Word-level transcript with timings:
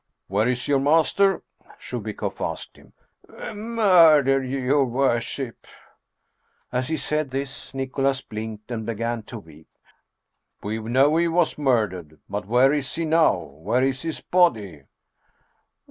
"Where 0.29 0.47
is 0.47 0.67
your 0.67 0.79
master?" 0.79 1.43
Chubikoff 1.79 2.41
asked 2.41 2.75
him." 2.75 2.93
Murdered! 3.53 4.47
your 4.49 4.83
worship!" 4.83 5.67
As 6.71 6.87
he 6.87 6.97
said 6.97 7.29
this, 7.29 7.71
Nicholas 7.71 8.19
blinked 8.21 8.71
and 8.71 8.83
began 8.83 9.21
to 9.21 9.37
weep." 9.37 9.69
We 10.63 10.79
know 10.79 11.17
he 11.17 11.27
was 11.27 11.55
murdered. 11.59 12.19
But 12.27 12.47
where 12.47 12.73
is 12.73 12.95
he 12.95 13.05
now? 13.05 13.37
Where 13.37 13.83
is 13.83 14.01
his 14.01 14.21
body?" 14.21 14.85